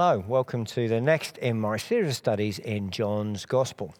Hello, 0.00 0.22
welcome 0.28 0.64
to 0.64 0.86
the 0.86 1.00
next 1.00 1.38
in 1.38 1.58
my 1.60 1.76
series 1.76 2.10
of 2.10 2.14
studies 2.14 2.60
in 2.60 2.90
John's 2.90 3.44
Gospel. 3.44 3.96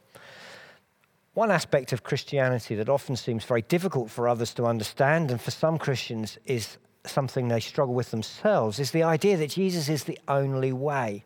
One 1.35 1.51
aspect 1.51 1.93
of 1.93 2.05
Christianity 2.05 2.77
that 2.77 2.89
often 2.89 3.17
seems 3.17 3.45
very 3.45 3.63
difficult 3.63 4.09
for 4.09 4.29
others 4.29 4.55
to 4.55 4.67
understand, 4.67 5.33
and 5.33 5.41
for 5.41 5.51
some 5.51 5.77
Christians 5.77 6.39
is 6.45 6.79
something 7.05 7.49
they 7.49 7.59
struggle 7.59 7.97
with 7.97 8.13
themselves, 8.13 8.79
is 8.79 8.93
the 8.93 9.03
idea 9.03 9.37
that 9.39 9.51
Jesus 9.51 9.89
is 9.89 10.05
the 10.05 10.21
only 10.29 10.73
way. 10.73 11.25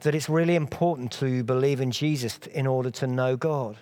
That 0.00 0.14
it's 0.14 0.30
really 0.30 0.56
important 0.56 1.12
to 1.12 1.44
believe 1.44 1.82
in 1.82 1.90
Jesus 1.90 2.38
in 2.54 2.66
order 2.66 2.90
to 2.90 3.06
know 3.06 3.36
God. 3.36 3.76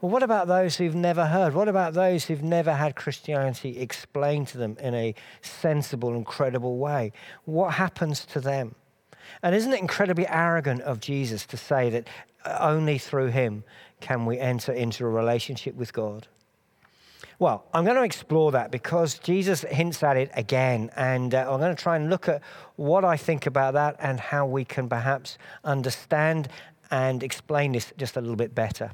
Well, 0.00 0.12
what 0.12 0.22
about 0.22 0.46
those 0.46 0.76
who've 0.76 0.94
never 0.94 1.24
heard? 1.24 1.54
What 1.54 1.68
about 1.68 1.94
those 1.94 2.26
who've 2.26 2.42
never 2.42 2.74
had 2.74 2.96
Christianity 2.96 3.78
explained 3.78 4.48
to 4.48 4.58
them 4.58 4.76
in 4.78 4.94
a 4.94 5.14
sensible 5.40 6.14
and 6.14 6.26
credible 6.26 6.76
way? 6.76 7.12
What 7.46 7.72
happens 7.74 8.26
to 8.26 8.40
them? 8.40 8.74
And 9.42 9.54
isn't 9.54 9.72
it 9.72 9.80
incredibly 9.80 10.28
arrogant 10.28 10.82
of 10.82 11.00
Jesus 11.00 11.46
to 11.46 11.56
say 11.56 11.88
that 11.90 12.08
only 12.44 12.98
through 12.98 13.28
him 13.28 13.64
can 14.00 14.26
we 14.26 14.38
enter 14.38 14.70
into 14.70 15.04
a 15.06 15.08
relationship 15.08 15.74
with 15.74 15.94
God? 15.94 16.28
Well, 17.38 17.64
I'm 17.72 17.84
going 17.84 17.96
to 17.96 18.02
explore 18.02 18.52
that 18.52 18.70
because 18.70 19.18
Jesus 19.18 19.62
hints 19.62 20.02
at 20.02 20.18
it 20.18 20.30
again, 20.34 20.90
and 20.96 21.34
uh, 21.34 21.50
I'm 21.50 21.60
going 21.60 21.74
to 21.74 21.82
try 21.82 21.96
and 21.96 22.10
look 22.10 22.28
at 22.28 22.42
what 22.76 23.04
I 23.04 23.16
think 23.16 23.46
about 23.46 23.74
that 23.74 23.96
and 23.98 24.20
how 24.20 24.46
we 24.46 24.64
can 24.64 24.88
perhaps 24.88 25.38
understand 25.64 26.48
and 26.90 27.22
explain 27.22 27.72
this 27.72 27.92
just 27.96 28.16
a 28.16 28.20
little 28.20 28.36
bit 28.36 28.54
better. 28.54 28.90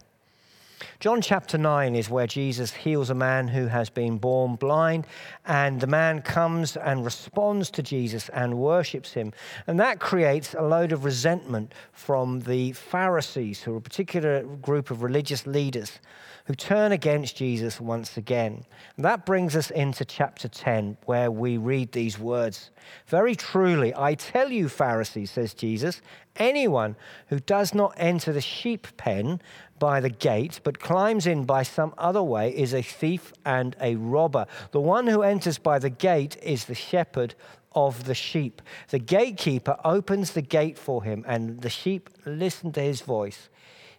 John 1.00 1.20
chapter 1.20 1.58
9 1.58 1.94
is 1.94 2.10
where 2.10 2.26
Jesus 2.26 2.72
heals 2.72 3.10
a 3.10 3.14
man 3.14 3.48
who 3.48 3.66
has 3.66 3.90
been 3.90 4.18
born 4.18 4.56
blind, 4.56 5.06
and 5.46 5.80
the 5.80 5.86
man 5.86 6.22
comes 6.22 6.76
and 6.76 7.04
responds 7.04 7.70
to 7.72 7.82
Jesus 7.82 8.28
and 8.30 8.58
worships 8.58 9.12
him. 9.12 9.32
And 9.66 9.78
that 9.80 10.00
creates 10.00 10.54
a 10.54 10.62
load 10.62 10.92
of 10.92 11.04
resentment 11.04 11.72
from 11.92 12.40
the 12.40 12.72
Pharisees, 12.72 13.62
who 13.62 13.74
are 13.74 13.78
a 13.78 13.80
particular 13.80 14.42
group 14.42 14.90
of 14.90 15.02
religious 15.02 15.46
leaders 15.46 16.00
who 16.46 16.54
turn 16.54 16.92
against 16.92 17.36
Jesus 17.36 17.80
once 17.80 18.16
again. 18.16 18.64
And 18.96 19.04
that 19.04 19.24
brings 19.24 19.54
us 19.54 19.70
into 19.70 20.04
chapter 20.04 20.48
10, 20.48 20.96
where 21.04 21.30
we 21.30 21.56
read 21.56 21.92
these 21.92 22.18
words 22.18 22.70
Very 23.06 23.34
truly, 23.34 23.94
I 23.94 24.14
tell 24.14 24.50
you, 24.50 24.68
Pharisees, 24.68 25.30
says 25.30 25.54
Jesus, 25.54 26.00
anyone 26.36 26.96
who 27.28 27.38
does 27.38 27.74
not 27.74 27.94
enter 27.96 28.32
the 28.32 28.40
sheep 28.40 28.88
pen 28.96 29.40
by 29.78 30.00
the 30.00 30.10
gate, 30.10 30.60
but 30.64 30.80
climbs 30.80 31.26
in 31.26 31.44
by 31.44 31.62
some 31.62 31.94
other 31.96 32.22
way, 32.22 32.56
is 32.56 32.74
a 32.74 32.82
thief 32.82 33.32
and 33.44 33.76
a 33.80 33.94
robber. 33.96 34.46
The 34.72 34.80
one 34.80 35.06
who 35.06 35.22
enters 35.22 35.58
by 35.58 35.78
the 35.78 35.90
gate 35.90 36.36
is 36.42 36.64
the 36.64 36.74
shepherd 36.74 37.34
of 37.74 38.04
the 38.04 38.14
sheep. 38.14 38.62
The 38.88 38.98
gatekeeper 38.98 39.76
opens 39.84 40.32
the 40.32 40.42
gate 40.42 40.78
for 40.78 41.04
him, 41.04 41.24
and 41.26 41.60
the 41.60 41.70
sheep 41.70 42.10
listen 42.26 42.72
to 42.72 42.80
his 42.80 43.00
voice. 43.00 43.48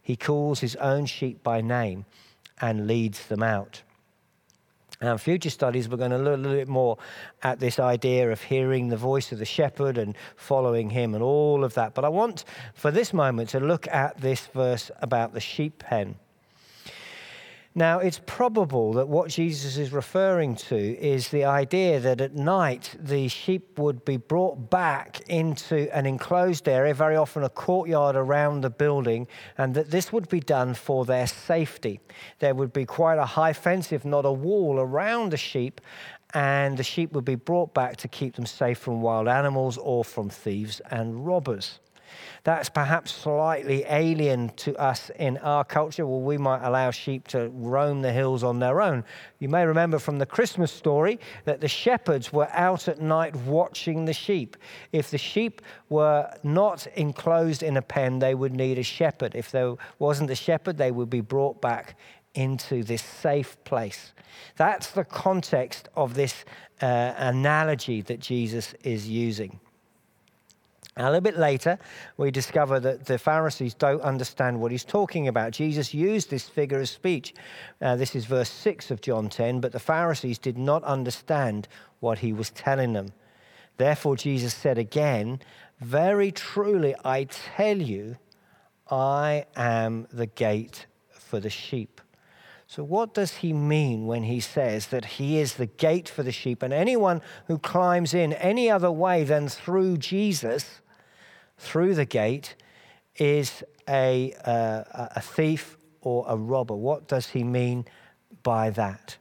He 0.01 0.17
calls 0.17 0.59
his 0.59 0.75
own 0.75 1.05
sheep 1.05 1.41
by 1.43 1.61
name 1.61 2.05
and 2.63 2.87
leads 2.87 3.27
them 3.27 3.43
out. 3.43 3.81
Now, 5.01 5.11
in 5.11 5.17
future 5.17 5.49
studies, 5.49 5.89
we're 5.89 5.97
going 5.97 6.11
to 6.11 6.17
look 6.17 6.35
a 6.35 6.37
little 6.37 6.57
bit 6.57 6.69
more 6.69 6.97
at 7.41 7.59
this 7.59 7.77
idea 7.77 8.31
of 8.31 8.41
hearing 8.41 8.87
the 8.87 8.95
voice 8.95 9.33
of 9.33 9.39
the 9.39 9.45
shepherd 9.45 9.97
and 9.97 10.15
following 10.37 10.89
him 10.89 11.13
and 11.13 11.21
all 11.21 11.65
of 11.65 11.73
that. 11.73 11.93
But 11.93 12.05
I 12.05 12.07
want, 12.07 12.45
for 12.73 12.89
this 12.89 13.11
moment, 13.11 13.49
to 13.49 13.59
look 13.59 13.85
at 13.89 14.21
this 14.21 14.45
verse 14.53 14.91
about 15.01 15.33
the 15.33 15.41
sheep 15.41 15.79
pen. 15.79 16.15
Now, 17.75 17.97
it's 17.97 18.21
probable 18.27 18.93
that 18.93 19.07
what 19.07 19.31
Jesus 19.31 19.77
is 19.77 19.91
referring 19.91 20.55
to 20.57 20.77
is 20.77 21.29
the 21.29 21.45
idea 21.45 21.99
that 21.99 22.21
at 22.21 22.35
night 22.35 22.95
the 22.99 23.27
sheep 23.27 23.79
would 23.79 24.05
be 24.05 24.17
brought 24.17 24.69
back 24.69 25.21
into 25.21 25.91
an 25.91 26.05
enclosed 26.05 26.69
area, 26.69 26.93
very 26.93 27.15
often 27.15 27.43
a 27.43 27.49
courtyard 27.49 28.15
around 28.15 28.61
the 28.61 28.69
building, 28.69 29.27
and 29.57 29.73
that 29.73 29.89
this 29.89 30.13
would 30.13 30.29
be 30.29 30.39
done 30.39 30.75
for 30.75 31.03
their 31.03 31.25
safety. 31.25 31.99
There 32.37 32.53
would 32.53 32.73
be 32.73 32.85
quite 32.85 33.17
a 33.17 33.25
high 33.25 33.53
fence, 33.53 33.91
if 33.91 34.05
not 34.05 34.23
a 34.23 34.31
wall, 34.31 34.79
around 34.79 35.31
the 35.31 35.37
sheep, 35.37 35.81
and 36.35 36.77
the 36.77 36.83
sheep 36.83 37.11
would 37.13 37.25
be 37.25 37.35
brought 37.35 37.73
back 37.73 37.97
to 37.97 38.07
keep 38.07 38.35
them 38.35 38.45
safe 38.45 38.77
from 38.77 39.01
wild 39.01 39.27
animals 39.27 39.79
or 39.79 40.05
from 40.05 40.29
thieves 40.29 40.79
and 40.91 41.25
robbers 41.25 41.79
that's 42.43 42.69
perhaps 42.69 43.11
slightly 43.11 43.83
alien 43.87 44.49
to 44.57 44.75
us 44.75 45.09
in 45.17 45.37
our 45.39 45.63
culture. 45.63 46.05
Well, 46.05 46.21
we 46.21 46.37
might 46.37 46.63
allow 46.63 46.91
sheep 46.91 47.27
to 47.29 47.49
roam 47.49 48.01
the 48.01 48.11
hills 48.11 48.43
on 48.43 48.59
their 48.59 48.81
own. 48.81 49.03
You 49.39 49.49
may 49.49 49.65
remember 49.65 49.99
from 49.99 50.19
the 50.19 50.25
Christmas 50.25 50.71
story 50.71 51.19
that 51.45 51.61
the 51.61 51.67
shepherds 51.67 52.33
were 52.33 52.49
out 52.51 52.87
at 52.87 53.01
night 53.01 53.35
watching 53.35 54.05
the 54.05 54.13
sheep. 54.13 54.57
If 54.91 55.11
the 55.11 55.17
sheep 55.17 55.61
were 55.89 56.29
not 56.43 56.87
enclosed 56.95 57.63
in 57.63 57.77
a 57.77 57.81
pen, 57.81 58.19
they 58.19 58.35
would 58.35 58.53
need 58.53 58.77
a 58.77 58.83
shepherd. 58.83 59.35
If 59.35 59.51
there 59.51 59.75
wasn't 59.99 60.29
a 60.29 60.35
shepherd, 60.35 60.77
they 60.77 60.91
would 60.91 61.09
be 61.09 61.21
brought 61.21 61.61
back 61.61 61.97
into 62.35 62.83
this 62.83 63.01
safe 63.01 63.63
place. 63.63 64.13
That's 64.57 64.91
the 64.91 65.03
context 65.03 65.89
of 65.95 66.15
this 66.15 66.45
uh, 66.81 67.13
analogy 67.17 68.01
that 68.01 68.19
Jesus 68.19 68.73
is 68.83 69.07
using. 69.07 69.59
A 70.95 71.05
little 71.05 71.21
bit 71.21 71.37
later, 71.37 71.79
we 72.17 72.29
discover 72.29 72.79
that 72.79 73.05
the 73.05 73.17
Pharisees 73.17 73.73
don't 73.73 74.01
understand 74.01 74.61
what 74.61 74.71
he's 74.71 74.85
talking 74.85 75.27
about. 75.27 75.51
Jesus 75.51 75.91
used 75.91 76.29
this 76.29 76.47
figure 76.47 76.79
of 76.79 76.87
speech. 76.87 77.33
Uh, 77.81 77.95
this 77.95 78.15
is 78.15 78.25
verse 78.25 78.49
6 78.49 78.91
of 78.91 79.01
John 79.01 79.27
10, 79.27 79.59
but 79.59 79.71
the 79.71 79.79
Pharisees 79.79 80.37
did 80.37 80.55
not 80.55 80.83
understand 80.83 81.67
what 81.99 82.19
he 82.19 82.31
was 82.31 82.51
telling 82.51 82.93
them. 82.93 83.07
Therefore, 83.77 84.15
Jesus 84.15 84.53
said 84.53 84.77
again, 84.77 85.39
Very 85.79 86.31
truly, 86.31 86.93
I 87.03 87.23
tell 87.23 87.77
you, 87.77 88.17
I 88.87 89.47
am 89.55 90.07
the 90.13 90.27
gate 90.27 90.85
for 91.09 91.39
the 91.39 91.49
sheep. 91.49 92.01
So, 92.67 92.83
what 92.83 93.15
does 93.15 93.37
he 93.37 93.51
mean 93.51 94.05
when 94.05 94.23
he 94.23 94.39
says 94.39 94.87
that 94.87 95.05
he 95.05 95.39
is 95.39 95.55
the 95.55 95.65
gate 95.65 96.07
for 96.07 96.21
the 96.21 96.31
sheep, 96.31 96.61
and 96.61 96.73
anyone 96.73 97.23
who 97.47 97.57
climbs 97.57 98.13
in 98.13 98.33
any 98.33 98.69
other 98.69 98.91
way 98.91 99.23
than 99.23 99.49
through 99.49 99.97
Jesus 99.97 100.81
through 101.63 101.95
the 101.95 102.05
gate 102.05 102.55
is 103.15 103.63
a, 103.87 104.33
uh, 104.45 104.83
a 105.15 105.21
thief 105.21 105.77
or 106.01 106.25
a 106.27 106.35
robber. 106.35 106.75
What 106.75 107.07
does 107.07 107.27
he 107.27 107.43
mean 107.43 107.85
by 108.43 108.69
that? 108.71 109.17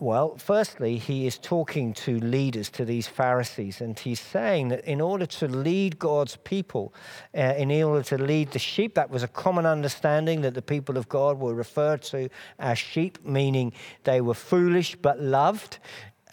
Well, 0.00 0.38
firstly, 0.38 0.96
he 0.96 1.26
is 1.26 1.36
talking 1.36 1.92
to 1.92 2.18
leaders, 2.20 2.70
to 2.70 2.86
these 2.86 3.06
Pharisees, 3.06 3.82
and 3.82 3.98
he's 3.98 4.18
saying 4.18 4.68
that 4.68 4.82
in 4.86 4.98
order 4.98 5.26
to 5.26 5.46
lead 5.46 5.98
God's 5.98 6.36
people, 6.36 6.94
uh, 7.36 7.54
in 7.58 7.70
order 7.82 8.02
to 8.04 8.16
lead 8.16 8.52
the 8.52 8.58
sheep, 8.58 8.94
that 8.94 9.10
was 9.10 9.22
a 9.22 9.28
common 9.28 9.66
understanding 9.66 10.40
that 10.40 10.54
the 10.54 10.62
people 10.62 10.96
of 10.96 11.06
God 11.10 11.38
were 11.38 11.54
referred 11.54 12.00
to 12.04 12.30
as 12.58 12.78
sheep, 12.78 13.18
meaning 13.26 13.74
they 14.04 14.22
were 14.22 14.32
foolish 14.32 14.96
but 14.96 15.20
loved. 15.20 15.78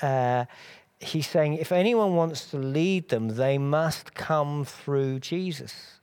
Uh, 0.01 0.45
he's 0.99 1.27
saying 1.27 1.53
if 1.55 1.71
anyone 1.71 2.15
wants 2.15 2.49
to 2.51 2.57
lead 2.57 3.09
them, 3.09 3.29
they 3.29 3.57
must 3.57 4.13
come 4.13 4.65
through 4.65 5.19
Jesus. 5.19 5.99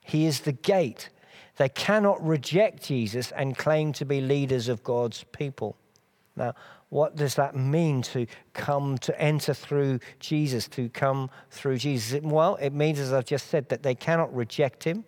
He 0.00 0.26
is 0.26 0.40
the 0.40 0.52
gate. 0.52 1.08
They 1.56 1.68
cannot 1.68 2.24
reject 2.24 2.82
Jesus 2.82 3.30
and 3.32 3.56
claim 3.56 3.92
to 3.94 4.04
be 4.04 4.20
leaders 4.20 4.68
of 4.68 4.82
God's 4.82 5.24
people. 5.24 5.76
Now, 6.36 6.54
what 6.88 7.16
does 7.16 7.36
that 7.36 7.56
mean 7.56 8.02
to 8.02 8.26
come 8.52 8.98
to 8.98 9.20
enter 9.20 9.54
through 9.54 10.00
Jesus, 10.18 10.68
to 10.68 10.88
come 10.88 11.30
through 11.50 11.78
Jesus? 11.78 12.20
Well, 12.22 12.56
it 12.56 12.72
means, 12.72 12.98
as 12.98 13.12
I've 13.12 13.24
just 13.24 13.48
said, 13.48 13.68
that 13.68 13.82
they 13.82 13.94
cannot 13.94 14.34
reject 14.34 14.84
him, 14.84 15.04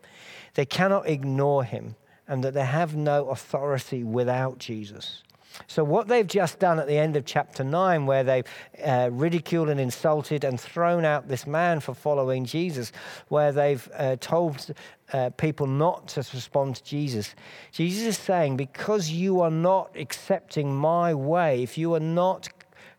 they 0.54 0.66
cannot 0.66 1.08
ignore 1.08 1.64
him, 1.64 1.96
and 2.28 2.42
that 2.44 2.54
they 2.54 2.64
have 2.64 2.96
no 2.96 3.28
authority 3.28 4.02
without 4.02 4.58
Jesus. 4.58 5.22
So, 5.66 5.84
what 5.84 6.08
they've 6.08 6.26
just 6.26 6.58
done 6.58 6.78
at 6.78 6.86
the 6.86 6.98
end 6.98 7.16
of 7.16 7.24
chapter 7.24 7.64
9, 7.64 8.06
where 8.06 8.24
they've 8.24 8.44
uh, 8.84 9.10
ridiculed 9.12 9.68
and 9.68 9.80
insulted 9.80 10.44
and 10.44 10.60
thrown 10.60 11.04
out 11.04 11.28
this 11.28 11.46
man 11.46 11.80
for 11.80 11.94
following 11.94 12.44
Jesus, 12.44 12.92
where 13.28 13.52
they've 13.52 13.88
uh, 13.94 14.16
told 14.20 14.72
uh, 15.12 15.30
people 15.30 15.66
not 15.66 16.08
to 16.08 16.20
respond 16.34 16.76
to 16.76 16.84
Jesus, 16.84 17.34
Jesus 17.72 18.06
is 18.06 18.18
saying, 18.18 18.56
because 18.56 19.10
you 19.10 19.40
are 19.40 19.50
not 19.50 19.90
accepting 19.96 20.74
my 20.74 21.14
way, 21.14 21.62
if 21.62 21.78
you 21.78 21.94
are 21.94 22.00
not 22.00 22.48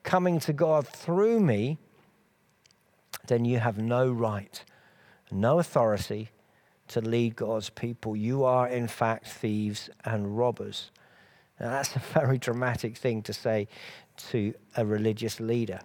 coming 0.04 0.40
to 0.40 0.54
God 0.54 0.88
through 0.88 1.40
me, 1.40 1.78
then 3.28 3.46
you 3.46 3.60
have 3.60 3.78
no 3.78 4.10
right, 4.10 4.64
no 5.32 5.60
authority 5.60 6.30
to 6.88 7.02
lead 7.02 7.36
God's 7.36 7.70
people. 7.70 8.16
You 8.16 8.46
are, 8.46 8.68
in 8.68 8.88
fact, 8.88 9.28
thieves 9.28 9.90
and 10.06 10.38
robbers. 10.38 10.92
Now, 11.60 11.72
that's 11.72 11.96
a 11.96 12.00
very 12.14 12.38
dramatic 12.38 12.98
thing 12.98 13.22
to 13.24 13.34
say 13.34 13.68
to 14.30 14.54
a 14.76 14.86
religious 14.86 15.40
leader. 15.40 15.80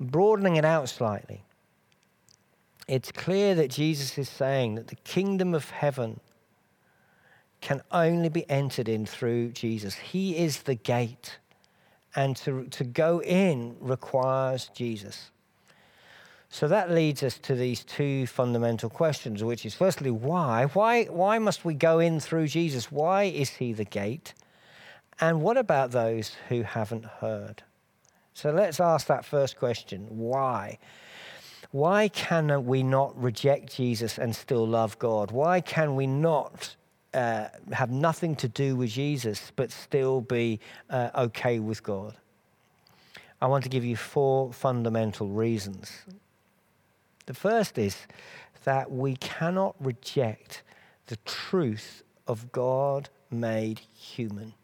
Broadening 0.00 0.56
it 0.56 0.64
out 0.64 0.88
slightly, 0.88 1.42
it's 2.86 3.12
clear 3.12 3.54
that 3.54 3.70
Jesus 3.70 4.16
is 4.16 4.28
saying 4.28 4.76
that 4.76 4.86
the 4.88 4.96
kingdom 4.96 5.54
of 5.54 5.70
heaven 5.70 6.20
can 7.60 7.82
only 7.90 8.28
be 8.28 8.48
entered 8.48 8.88
in 8.88 9.04
through 9.04 9.50
Jesus. 9.50 9.94
He 9.94 10.36
is 10.36 10.62
the 10.62 10.76
gate, 10.76 11.38
and 12.14 12.36
to, 12.38 12.64
to 12.68 12.84
go 12.84 13.20
in 13.20 13.76
requires 13.80 14.70
Jesus. 14.74 15.30
So 16.50 16.66
that 16.68 16.90
leads 16.90 17.22
us 17.22 17.38
to 17.40 17.54
these 17.54 17.84
two 17.84 18.26
fundamental 18.26 18.88
questions, 18.88 19.44
which 19.44 19.66
is 19.66 19.74
firstly, 19.74 20.10
why? 20.10 20.66
Why, 20.66 21.04
why 21.04 21.38
must 21.38 21.64
we 21.64 21.74
go 21.74 21.98
in 21.98 22.20
through 22.20 22.48
Jesus? 22.48 22.90
Why 22.90 23.24
is 23.24 23.50
he 23.50 23.72
the 23.72 23.84
gate? 23.84 24.32
And 25.20 25.42
what 25.42 25.56
about 25.56 25.90
those 25.90 26.36
who 26.48 26.62
haven't 26.62 27.04
heard? 27.04 27.62
So 28.32 28.50
let's 28.50 28.80
ask 28.80 29.08
that 29.08 29.24
first 29.24 29.58
question 29.58 30.06
why? 30.08 30.78
Why 31.70 32.08
can 32.08 32.64
we 32.64 32.82
not 32.82 33.20
reject 33.20 33.74
Jesus 33.74 34.16
and 34.16 34.34
still 34.34 34.66
love 34.66 34.98
God? 34.98 35.30
Why 35.30 35.60
can 35.60 35.96
we 35.96 36.06
not 36.06 36.74
uh, 37.12 37.48
have 37.72 37.90
nothing 37.90 38.36
to 38.36 38.48
do 38.48 38.74
with 38.74 38.90
Jesus 38.90 39.52
but 39.54 39.70
still 39.70 40.22
be 40.22 40.60
uh, 40.88 41.10
okay 41.14 41.58
with 41.58 41.82
God? 41.82 42.14
I 43.42 43.46
want 43.48 43.64
to 43.64 43.70
give 43.70 43.84
you 43.84 43.96
four 43.96 44.52
fundamental 44.52 45.28
reasons. 45.28 45.92
The 47.28 47.34
first 47.34 47.76
is 47.76 47.94
that 48.64 48.90
we 48.90 49.14
cannot 49.16 49.76
reject 49.78 50.62
the 51.08 51.16
truth 51.24 52.02
of 52.26 52.52
God 52.52 53.10
made 53.30 53.80
human 53.94 54.54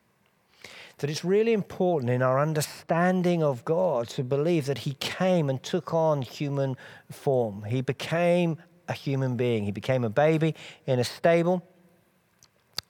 that 0.98 1.10
it's 1.10 1.24
really 1.24 1.52
important 1.52 2.10
in 2.10 2.22
our 2.22 2.38
understanding 2.38 3.42
of 3.42 3.64
God 3.64 4.08
to 4.08 4.22
believe 4.22 4.66
that 4.66 4.78
He 4.78 4.94
came 4.94 5.50
and 5.50 5.62
took 5.62 5.92
on 5.92 6.22
human 6.22 6.76
form. 7.10 7.64
He 7.64 7.80
became 7.80 8.58
a 8.88 8.92
human 8.92 9.36
being. 9.36 9.64
He 9.64 9.72
became 9.72 10.04
a 10.04 10.10
baby 10.10 10.54
in 10.86 10.98
a 10.98 11.04
stable. 11.04 11.62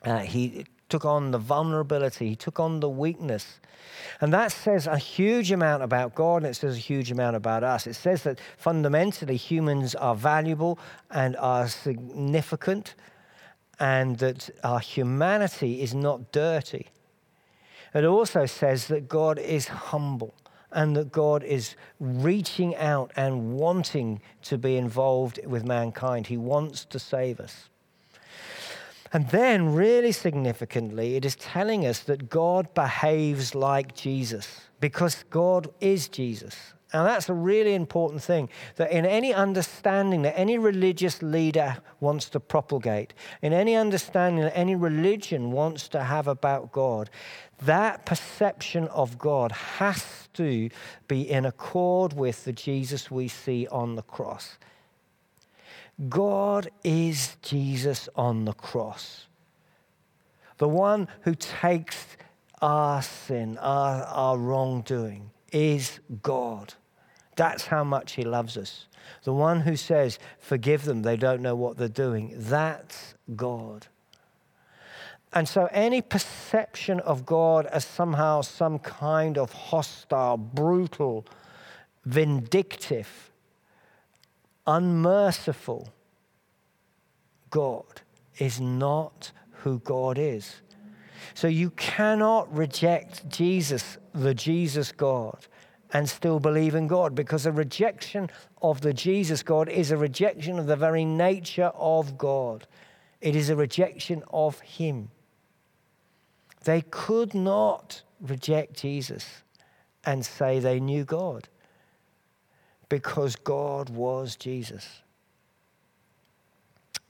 Uh, 0.05 0.19
he 0.19 0.67
took 0.94 1.05
on 1.05 1.32
the 1.32 1.38
vulnerability, 1.38 2.29
he 2.29 2.37
took 2.37 2.61
on 2.61 2.79
the 2.79 2.88
weakness. 2.88 3.58
And 4.20 4.32
that 4.32 4.52
says 4.52 4.87
a 4.87 4.96
huge 4.96 5.50
amount 5.50 5.82
about 5.82 6.14
God 6.14 6.37
and 6.37 6.46
it 6.46 6.55
says 6.55 6.76
a 6.76 6.79
huge 6.79 7.11
amount 7.11 7.35
about 7.35 7.64
us. 7.64 7.88
It 7.88 7.94
says 7.94 8.23
that 8.23 8.38
fundamentally 8.56 9.37
humans 9.37 9.96
are 9.96 10.14
valuable 10.14 10.79
and 11.11 11.35
are 11.38 11.67
significant 11.67 12.94
and 13.81 14.19
that 14.19 14.50
our 14.62 14.79
humanity 14.79 15.82
is 15.82 15.96
not 15.96 16.31
dirty. 16.31 16.91
It 17.93 18.05
also 18.05 18.47
says 18.47 18.87
that 18.87 19.08
God 19.08 19.40
is 19.40 19.67
humble 19.67 20.32
and 20.70 20.94
that 20.94 21.11
God 21.11 21.43
is 21.43 21.75
reaching 21.99 22.76
out 22.76 23.11
and 23.17 23.55
wanting 23.55 24.20
to 24.43 24.56
be 24.58 24.76
involved 24.76 25.40
with 25.44 25.64
mankind. 25.64 26.29
He 26.29 26.37
wants 26.37 26.85
to 26.85 27.00
save 27.00 27.40
us. 27.40 27.69
And 29.14 29.28
then, 29.28 29.72
really 29.72 30.11
significantly, 30.11 31.14
it 31.14 31.25
is 31.25 31.37
telling 31.37 31.87
us 31.87 32.00
that 32.00 32.28
God 32.28 32.75
behaves 32.75 33.55
like 33.55 33.94
Jesus 33.94 34.62
because 34.81 35.25
God 35.31 35.72
is 35.81 36.08
Jesus. 36.08 36.75
And 36.93 37.06
that's 37.06 37.28
a 37.28 37.34
really 37.34 37.75
important 37.75 38.22
thing 38.22 38.49
that 38.75 38.90
in 38.90 39.06
any 39.06 39.32
understanding 39.32 40.22
that 40.22 40.37
any 40.37 40.58
religious 40.58 41.22
leader 41.22 41.76
wants 42.00 42.28
to 42.31 42.40
propagate, 42.40 43.14
in 43.40 43.52
any 43.52 43.76
understanding 43.76 44.43
that 44.43 44.56
any 44.56 44.75
religion 44.75 45.52
wants 45.52 45.87
to 45.88 46.02
have 46.02 46.26
about 46.26 46.72
God, 46.72 47.08
that 47.62 48.05
perception 48.06 48.88
of 48.88 49.16
God 49.16 49.52
has 49.52 50.28
to 50.34 50.70
be 51.06 51.31
in 51.31 51.44
accord 51.44 52.14
with 52.14 52.44
the 52.44 52.52
Jesus 52.52 53.12
we 53.12 53.28
see 53.28 53.69
on 53.69 53.94
the 53.94 54.02
cross. 54.02 54.58
God 56.08 56.70
is 56.82 57.37
Jesus 57.43 58.08
on 58.17 58.44
the 58.44 58.52
cross, 58.52 59.26
the 60.58 60.69
one 60.69 61.08
who 61.23 61.35
takes 61.35 62.17
our 62.61 63.02
sin, 63.02 63.58
our, 63.58 64.02
our 64.05 64.38
wrongdoing, 64.38 65.31
is 65.52 66.00
God. 66.23 66.75
That's 67.37 67.67
how 67.67 67.85
much 67.85 68.12
He 68.12 68.25
loves 68.25 68.56
us. 68.56 68.87
The 69.23 69.32
one 69.32 69.61
who 69.61 69.76
says, 69.76 70.19
Forgive 70.38 70.85
them, 70.85 71.02
they 71.02 71.17
don't 71.17 71.43
know 71.43 71.55
what 71.55 71.76
they're 71.76 71.88
doing, 71.88 72.32
that's 72.37 73.14
God. 73.37 73.87
And 75.32 75.49
so, 75.49 75.69
any 75.73 76.00
perception 76.00 77.00
of 77.00 77.26
God 77.26 77.67
as 77.67 77.85
somehow 77.85 78.43
some 78.43 78.79
kind 78.79 79.37
of 79.37 79.52
hostile, 79.52 80.37
brutal, 80.37 81.26
vindictive, 82.05 83.32
unmerciful 84.66 85.88
God 87.50 88.02
is 88.38 88.61
not 88.61 89.31
who 89.50 89.78
God 89.81 90.19
is. 90.19 90.61
So, 91.34 91.49
you 91.49 91.70
cannot 91.70 92.55
reject 92.55 93.28
Jesus, 93.28 93.99
the 94.12 94.34
Jesus 94.34 94.93
God, 94.93 95.46
and 95.93 96.08
still 96.08 96.38
believe 96.38 96.75
in 96.75 96.87
God 96.87 97.14
because 97.14 97.46
a 97.46 97.52
rejection 97.52 98.31
of 98.61 98.81
the 98.81 98.93
Jesus 98.93 99.43
God 99.43 99.69
is 99.69 99.90
a 99.90 99.96
rejection 99.96 100.58
of 100.58 100.66
the 100.66 100.76
very 100.76 101.05
nature 101.05 101.72
of 101.75 102.19
God. 102.19 102.66
It 103.20 103.34
is 103.34 103.49
a 103.49 103.56
rejection 103.56 104.22
of 104.31 104.61
Him. 104.61 105.11
They 106.64 106.82
could 106.82 107.34
not 107.34 108.02
reject 108.20 108.75
Jesus 108.75 109.43
and 110.05 110.25
say 110.25 110.58
they 110.58 110.81
knew 110.81 111.05
God 111.05 111.49
because 112.94 113.35
God 113.35 113.91
was 113.91 114.37
Jesus. 114.37 115.02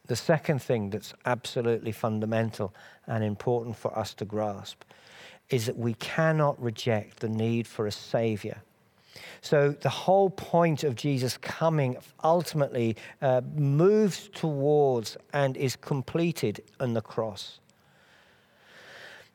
The 0.06 0.16
second 0.16 0.62
thing 0.62 0.88
that's 0.88 1.12
absolutely 1.26 1.92
fundamental 1.92 2.72
and 3.06 3.22
important 3.22 3.76
for 3.76 3.94
us 3.98 4.14
to 4.14 4.24
grasp 4.24 4.82
is 5.50 5.66
that 5.66 5.76
we 5.76 5.92
cannot 5.92 6.58
reject 6.58 7.20
the 7.20 7.28
need 7.28 7.66
for 7.66 7.86
a 7.86 7.92
Savior. 7.92 8.62
So, 9.42 9.72
the 9.72 9.90
whole 9.90 10.30
point 10.30 10.84
of 10.84 10.96
Jesus 10.96 11.36
coming 11.36 11.98
ultimately 12.22 12.96
uh, 13.20 13.42
moves 13.54 14.30
towards 14.32 15.18
and 15.34 15.54
is 15.54 15.76
completed 15.76 16.62
on 16.80 16.94
the 16.94 17.02
cross 17.02 17.60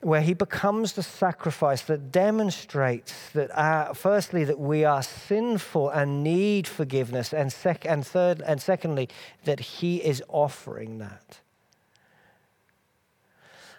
where 0.01 0.22
he 0.22 0.34
becomes 0.34 0.94
the 0.94 1.04
sacrifice 1.04 1.81
that 1.84 2.12
demonstrates 2.12 3.31
that, 3.31 3.50
our, 3.54 3.94
firstly, 3.94 4.46
that 4.46 4.60
we 4.60 4.86
are 4.86 5.04
sinful 5.04 5.90
and 5.90 6.24
need 6.24 6.68
forgiveness, 6.68 7.34
and, 7.34 7.51
sec- 7.51 7.86
and 7.86 8.07
third, 8.07 8.42
and 8.46 8.62
secondly, 8.62 9.10
that 9.44 9.60
he 9.60 9.98
is 9.98 10.24
offering 10.30 11.00
that. 11.00 11.40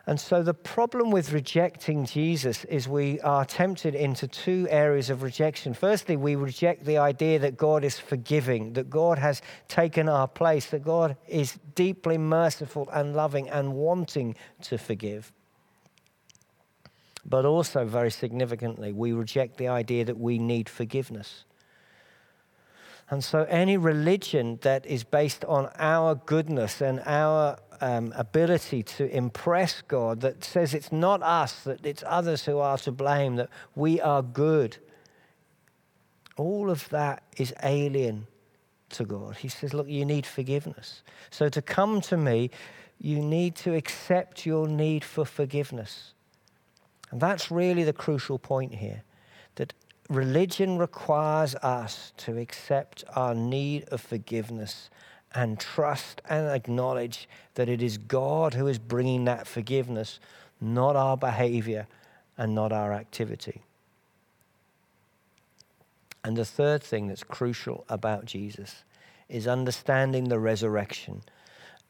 And 0.06 0.18
so 0.18 0.42
the 0.42 0.54
problem 0.54 1.10
with 1.10 1.32
rejecting 1.32 2.04
Jesus 2.04 2.64
is 2.64 2.88
we 2.88 3.20
are 3.20 3.44
tempted 3.44 3.94
into 3.94 4.26
two 4.26 4.66
areas 4.68 5.08
of 5.08 5.22
rejection. 5.22 5.72
Firstly, 5.72 6.16
we 6.16 6.34
reject 6.34 6.84
the 6.84 6.98
idea 6.98 7.38
that 7.38 7.56
God 7.56 7.84
is 7.84 7.98
forgiving, 7.98 8.72
that 8.72 8.90
God 8.90 9.18
has 9.18 9.40
taken 9.68 10.08
our 10.08 10.26
place, 10.26 10.66
that 10.66 10.82
God 10.82 11.16
is 11.28 11.58
deeply 11.74 12.18
merciful 12.18 12.88
and 12.92 13.14
loving 13.14 13.48
and 13.48 13.74
wanting 13.74 14.34
to 14.62 14.78
forgive. 14.78 15.32
But 17.30 17.44
also, 17.44 17.84
very 17.84 18.10
significantly, 18.10 18.92
we 18.92 19.12
reject 19.12 19.56
the 19.56 19.68
idea 19.68 20.04
that 20.04 20.18
we 20.18 20.38
need 20.38 20.68
forgiveness. 20.68 21.44
And 23.08 23.22
so, 23.22 23.46
any 23.48 23.76
religion 23.76 24.58
that 24.62 24.84
is 24.84 25.04
based 25.04 25.44
on 25.44 25.70
our 25.78 26.16
goodness 26.16 26.80
and 26.80 27.00
our 27.06 27.56
um, 27.80 28.12
ability 28.16 28.82
to 28.82 29.08
impress 29.16 29.80
God, 29.82 30.20
that 30.22 30.42
says 30.42 30.74
it's 30.74 30.90
not 30.90 31.22
us, 31.22 31.62
that 31.62 31.86
it's 31.86 32.02
others 32.04 32.44
who 32.44 32.58
are 32.58 32.78
to 32.78 32.90
blame, 32.90 33.36
that 33.36 33.48
we 33.76 34.00
are 34.00 34.22
good, 34.22 34.78
all 36.36 36.68
of 36.68 36.88
that 36.88 37.22
is 37.36 37.54
alien 37.62 38.26
to 38.90 39.04
God. 39.04 39.36
He 39.36 39.48
says, 39.48 39.72
Look, 39.72 39.88
you 39.88 40.04
need 40.04 40.26
forgiveness. 40.26 41.02
So, 41.30 41.48
to 41.48 41.62
come 41.62 42.00
to 42.02 42.16
me, 42.16 42.50
you 42.98 43.20
need 43.20 43.54
to 43.56 43.74
accept 43.74 44.44
your 44.44 44.66
need 44.66 45.04
for 45.04 45.24
forgiveness. 45.24 46.12
And 47.10 47.20
that's 47.20 47.50
really 47.50 47.84
the 47.84 47.92
crucial 47.92 48.38
point 48.38 48.74
here 48.74 49.02
that 49.56 49.72
religion 50.08 50.78
requires 50.78 51.54
us 51.56 52.12
to 52.18 52.38
accept 52.38 53.04
our 53.14 53.34
need 53.34 53.84
of 53.88 54.00
forgiveness 54.00 54.90
and 55.34 55.58
trust 55.58 56.20
and 56.28 56.48
acknowledge 56.48 57.28
that 57.54 57.68
it 57.68 57.82
is 57.82 57.98
God 57.98 58.54
who 58.54 58.66
is 58.66 58.78
bringing 58.78 59.24
that 59.24 59.46
forgiveness, 59.46 60.18
not 60.60 60.96
our 60.96 61.16
behavior 61.16 61.86
and 62.36 62.54
not 62.54 62.72
our 62.72 62.92
activity. 62.92 63.62
And 66.24 66.36
the 66.36 66.44
third 66.44 66.82
thing 66.82 67.08
that's 67.08 67.22
crucial 67.22 67.84
about 67.88 68.24
Jesus 68.24 68.84
is 69.28 69.46
understanding 69.46 70.28
the 70.28 70.38
resurrection 70.38 71.22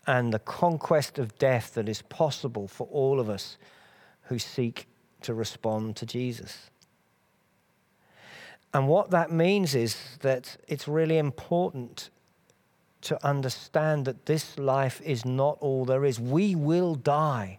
and 0.07 0.33
the 0.33 0.39
conquest 0.39 1.19
of 1.19 1.37
death 1.39 1.75
that 1.75 1.89
is 1.89 2.03
possible 2.03 2.69
for 2.69 2.87
all 2.91 3.19
of 3.19 3.29
us 3.29 3.57
who 4.25 4.39
seek 4.39 4.87
to 5.23 5.35
respond 5.35 5.97
to 5.97 6.07
Jesus. 6.07 6.71
And 8.73 8.89
what 8.89 9.11
that 9.11 9.33
means 9.33 9.75
is 9.75 9.97
that 10.21 10.57
it's 10.69 10.87
really 10.87 11.19
important 11.19 12.11
to 13.03 13.27
understand 13.27 14.05
that 14.05 14.27
this 14.27 14.59
life 14.59 15.00
is 15.03 15.25
not 15.25 15.57
all 15.61 15.85
there 15.85 16.05
is. 16.05 16.21
We 16.21 16.55
will 16.55 16.95
die. 16.95 17.59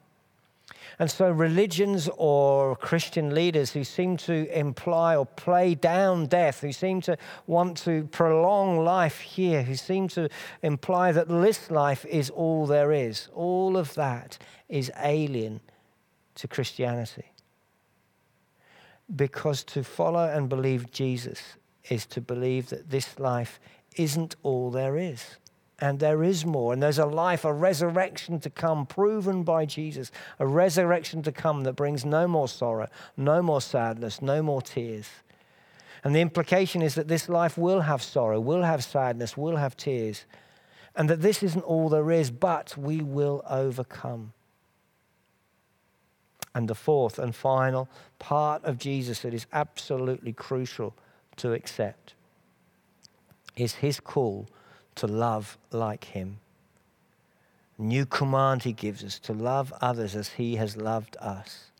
And 1.00 1.10
so, 1.10 1.32
religions 1.32 2.10
or 2.18 2.75
Christian 2.75 3.34
leaders 3.34 3.72
who 3.72 3.84
seem 3.84 4.18
to 4.18 4.48
imply 4.58 5.15
or 5.15 5.25
play 5.25 5.74
down 5.74 6.27
death, 6.27 6.62
who 6.62 6.72
seem 6.72 7.01
to 7.01 7.18
want 7.48 7.77
to 7.80 8.03
prolong 8.12 8.84
life 8.84 9.20
here, 9.20 9.63
who 9.63 9.75
seem 9.75 10.08
to 10.10 10.30
imply 10.62 11.12
that 11.12 11.27
this 11.27 11.72
life 11.72 12.06
is 12.06 12.30
all 12.30 12.68
there 12.68 12.91
is, 12.91 13.30
all 13.34 13.77
of 13.77 13.96
that 13.96 14.38
is 14.70 14.91
alien 15.01 15.62
to 16.36 16.48
Christianity. 16.48 17.32
Because 19.13 19.63
to 19.65 19.84
follow 19.84 20.29
and 20.29 20.48
believe 20.50 20.91
Jesus 20.91 21.41
is 21.89 22.05
to 22.08 22.22
believe 22.22 22.70
that 22.70 22.89
this 22.89 23.20
life 23.20 23.60
isn't 23.98 24.36
all 24.43 24.72
there 24.72 24.98
is 24.98 25.38
and 25.81 26.00
there 26.00 26.24
is 26.24 26.46
more. 26.46 26.72
And 26.72 26.81
there's 26.81 27.00
a 27.00 27.05
life, 27.05 27.43
a 27.43 27.51
resurrection 27.51 28.39
to 28.41 28.50
come, 28.50 28.86
proven 28.86 29.43
by 29.43 29.65
Jesus, 29.65 30.12
a 30.39 30.46
resurrection 30.46 31.24
to 31.24 31.31
come 31.31 31.63
that 31.63 31.74
brings 31.74 32.05
no 32.05 32.27
more 32.27 32.48
sorrow, 32.48 32.88
no 33.17 33.41
more 33.41 33.62
sadness, 33.62 34.22
no 34.22 34.43
more 34.43 34.62
tears. 34.62 35.10
And 36.03 36.15
the 36.15 36.22
implication 36.22 36.81
is 36.81 36.96
that 36.96 37.08
this 37.08 37.27
life 37.27 37.58
will 37.58 37.81
have 37.81 38.01
sorrow, 38.01 38.39
will 38.39 38.63
have 38.63 38.84
sadness, 38.84 39.36
will 39.36 39.58
have 39.58 39.75
tears, 39.75 40.25
and 40.96 41.10
that 41.10 41.22
this 41.22 41.41
isn't 41.41 41.63
all 41.63 41.89
there 41.89 42.12
is, 42.12 42.31
but 42.31 42.77
we 42.77 43.01
will 43.01 43.43
overcome. 43.50 44.34
And 46.53 46.67
the 46.67 46.75
fourth 46.75 47.17
and 47.17 47.34
final 47.34 47.88
part 48.20 48.63
of 48.65 48.77
Jesus 48.77 49.22
that 49.22 49.34
is 49.34 49.46
absolutely 49.53 50.34
crucial 50.34 50.93
to 51.38 51.53
accept 51.53 52.13
is 53.55 53.75
his 53.75 54.00
call 54.00 54.48
to 54.96 55.08
love 55.08 55.58
like 55.72 56.05
him. 56.05 56.39
New 57.77 58.05
command 58.05 58.63
he 58.63 58.74
gives 58.74 59.03
us 59.03 59.17
to 59.20 59.34
love 59.34 59.74
others 59.81 60.15
as 60.15 60.29
he 60.29 60.55
has 60.58 60.77
loved 60.77 61.17
us. 61.20 61.71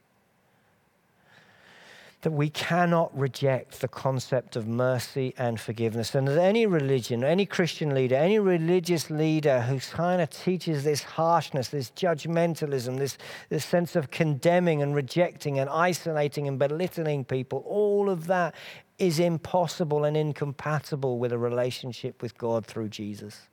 That 2.22 2.32
we 2.32 2.50
cannot 2.50 3.18
reject 3.18 3.82
the 3.82 3.88
concept 3.88 4.56
of 4.56 4.68
mercy 4.68 5.34
and 5.38 5.60
forgiveness. 5.60 6.14
And 6.14 6.28
that 6.28 6.40
any 6.40 6.68
religion, 6.68 7.24
any 7.24 7.48
Christian 7.48 7.96
leader, 7.96 8.16
any 8.16 8.38
religious 8.38 9.10
leader 9.10 9.62
who 9.62 9.80
kind 9.80 10.22
of 10.22 10.30
teaches 10.30 10.84
this 10.84 11.02
harshness, 11.02 11.70
this 11.70 11.90
judgmentalism, 11.92 13.00
this, 13.00 13.18
this 13.50 13.66
sense 13.66 13.96
of 13.96 14.12
condemning 14.12 14.84
and 14.84 14.94
rejecting 14.94 15.58
and 15.58 15.68
isolating 15.70 16.48
and 16.48 16.60
belittling 16.60 17.26
people, 17.26 17.64
all 17.68 18.10
of 18.10 18.28
that 18.28 18.54
is 19.00 19.20
impossible 19.20 20.04
and 20.04 20.16
incompatible 20.16 21.18
with 21.18 21.32
a 21.32 21.38
relationship 21.40 22.22
with 22.22 22.38
God 22.38 22.68
through 22.68 22.90
Jesus. 22.90 23.48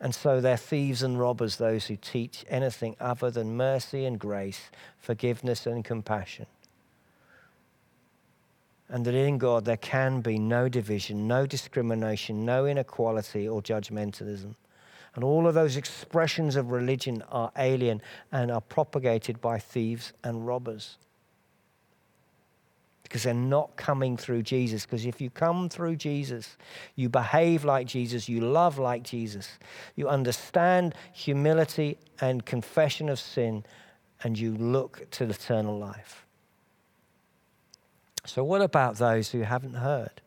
And 0.00 0.14
so 0.14 0.40
they're 0.40 0.56
thieves 0.56 1.02
and 1.02 1.18
robbers, 1.18 1.56
those 1.56 1.86
who 1.86 1.96
teach 1.96 2.44
anything 2.48 2.96
other 3.00 3.30
than 3.30 3.56
mercy 3.56 4.04
and 4.04 4.18
grace, 4.18 4.70
forgiveness 4.98 5.66
and 5.66 5.84
compassion. 5.84 6.46
And 8.88 9.04
that 9.04 9.14
in 9.14 9.38
God 9.38 9.64
there 9.64 9.76
can 9.76 10.20
be 10.20 10.38
no 10.38 10.68
division, 10.68 11.26
no 11.26 11.46
discrimination, 11.46 12.44
no 12.44 12.66
inequality 12.66 13.48
or 13.48 13.60
judgmentalism. 13.60 14.54
And 15.14 15.24
all 15.24 15.46
of 15.46 15.54
those 15.54 15.76
expressions 15.76 16.56
of 16.56 16.70
religion 16.70 17.22
are 17.30 17.50
alien 17.56 18.02
and 18.30 18.50
are 18.50 18.60
propagated 18.60 19.40
by 19.40 19.58
thieves 19.58 20.12
and 20.22 20.46
robbers 20.46 20.98
because 23.06 23.22
they're 23.22 23.34
not 23.34 23.76
coming 23.76 24.16
through 24.16 24.42
Jesus. 24.42 24.84
Because 24.84 25.06
if 25.06 25.20
you 25.20 25.30
come 25.30 25.68
through 25.68 25.94
Jesus, 25.94 26.56
you 26.96 27.08
behave 27.08 27.64
like 27.64 27.86
Jesus, 27.86 28.28
you 28.28 28.40
love 28.40 28.78
like 28.78 29.04
Jesus, 29.04 29.58
you 29.94 30.08
understand 30.08 30.92
humility 31.12 31.98
and 32.20 32.44
confession 32.44 33.08
of 33.08 33.20
sin, 33.20 33.64
and 34.24 34.36
you 34.36 34.56
look 34.56 35.08
to 35.12 35.24
eternal 35.24 35.78
life. 35.78 36.25
So, 38.26 38.44
what 38.44 38.60
about 38.60 38.96
those 38.96 39.30
who 39.30 39.40
haven't 39.40 39.74
heard? 39.74 40.20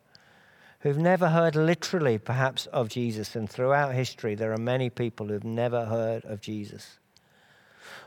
Who've 0.80 0.98
never 0.98 1.28
heard 1.28 1.56
literally, 1.56 2.18
perhaps, 2.18 2.66
of 2.66 2.88
Jesus? 2.88 3.36
And 3.36 3.48
throughout 3.48 3.94
history, 3.94 4.34
there 4.34 4.52
are 4.52 4.58
many 4.58 4.88
people 4.90 5.26
who've 5.26 5.44
never 5.44 5.84
heard 5.84 6.24
of 6.24 6.40
Jesus 6.40 6.98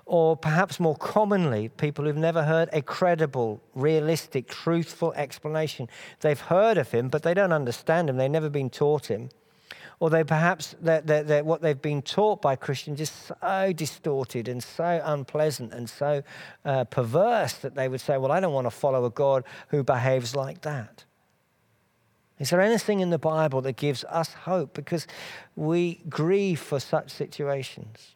or 0.05 0.35
perhaps 0.35 0.79
more 0.79 0.95
commonly, 0.95 1.69
people 1.69 2.05
who've 2.05 2.17
never 2.17 2.43
heard 2.43 2.69
a 2.73 2.81
credible, 2.81 3.61
realistic, 3.73 4.47
truthful 4.47 5.13
explanation. 5.13 5.87
They've 6.19 6.39
heard 6.39 6.77
of 6.77 6.91
him, 6.91 7.09
but 7.09 7.23
they 7.23 7.33
don't 7.33 7.53
understand 7.53 8.09
him. 8.09 8.17
They've 8.17 8.29
never 8.29 8.49
been 8.49 8.69
taught 8.69 9.07
him. 9.07 9.29
Or 10.03 10.09
they 10.09 10.25
perhaps 10.25 10.75
that 10.81 11.45
what 11.45 11.61
they've 11.61 11.81
been 11.81 12.01
taught 12.01 12.41
by 12.41 12.57
Christians 12.57 12.99
is 12.99 13.09
so 13.09 13.71
distorted 13.71 14.49
and 14.49 14.61
so 14.61 15.01
unpleasant 15.01 15.71
and 15.71 15.89
so 15.89 16.23
uh, 16.65 16.83
perverse 16.83 17.53
that 17.59 17.75
they 17.75 17.87
would 17.87 18.01
say, 18.01 18.17
Well, 18.17 18.33
I 18.33 18.41
don't 18.41 18.51
want 18.51 18.65
to 18.65 18.71
follow 18.71 19.05
a 19.05 19.09
God 19.09 19.45
who 19.69 19.81
behaves 19.81 20.35
like 20.35 20.59
that. 20.63 21.05
Is 22.37 22.49
there 22.49 22.59
anything 22.59 22.99
in 22.99 23.11
the 23.11 23.17
Bible 23.17 23.61
that 23.61 23.77
gives 23.77 24.03
us 24.09 24.33
hope? 24.33 24.73
Because 24.73 25.07
we 25.55 26.01
grieve 26.09 26.59
for 26.59 26.81
such 26.81 27.09
situations. 27.09 28.15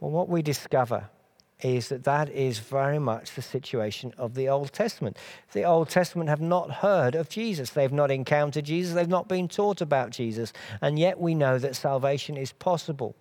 Well, 0.00 0.10
what 0.10 0.30
we 0.30 0.40
discover 0.40 1.10
is 1.64 1.88
that 1.88 2.04
that 2.04 2.28
is 2.28 2.58
very 2.58 2.98
much 2.98 3.34
the 3.34 3.42
situation 3.42 4.12
of 4.18 4.34
the 4.34 4.50
Old 4.50 4.70
Testament. 4.70 5.16
The 5.52 5.64
Old 5.64 5.88
Testament 5.88 6.28
have 6.28 6.42
not 6.42 6.70
heard 6.70 7.14
of 7.14 7.30
Jesus. 7.30 7.70
They've 7.70 7.90
not 7.90 8.10
encountered 8.10 8.66
Jesus. 8.66 8.94
They've 8.94 9.08
not 9.08 9.28
been 9.28 9.48
taught 9.48 9.80
about 9.80 10.10
Jesus. 10.10 10.52
And 10.82 10.98
yet 10.98 11.18
we 11.18 11.34
know 11.34 11.58
that 11.58 11.74
salvation 11.74 12.36
is 12.36 12.52
possible. 12.52 13.16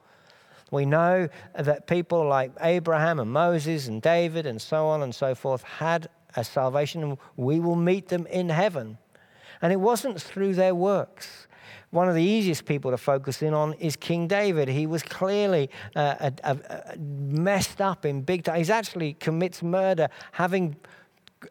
We 0.72 0.86
know 0.86 1.30
that 1.58 1.88
people 1.88 2.28
like 2.28 2.52
Abraham 2.60 3.18
and 3.20 3.32
Moses 3.32 3.88
and 3.88 4.02
David 4.02 4.46
and 4.46 4.62
so 4.62 4.88
on 4.88 5.02
and 5.02 5.16
so 5.16 5.36
forth 5.36 5.64
had 5.64 6.10
a 6.36 6.44
salvation, 6.44 7.02
and 7.02 7.18
we 7.38 7.62
will 7.62 7.78
meet 7.78 8.10
them 8.10 8.26
in 8.28 8.50
heaven. 8.50 8.98
And 9.62 9.72
it 9.72 9.80
wasn't 9.80 10.22
through 10.22 10.56
their 10.56 10.76
works 10.76 11.48
one 11.92 12.10
of 12.10 12.16
the 12.16 12.24
easiest 12.24 12.66
people 12.66 12.92
to 12.92 12.98
focus 12.98 13.42
in 13.42 13.54
on 13.54 13.74
is 13.74 13.96
King 13.96 14.28
David. 14.28 14.68
He 14.68 14.88
was 14.88 15.04
clearly 15.04 15.70
uh, 15.96 16.16
a, 16.20 16.34
a, 16.44 16.58
a 16.94 16.98
messed 16.98 17.82
up 17.82 18.06
in 18.06 18.22
big 18.22 18.44
time. 18.44 18.64
He 18.64 18.72
actually 18.72 19.14
commits 19.14 19.62
murder 19.62 20.10
having 20.32 20.76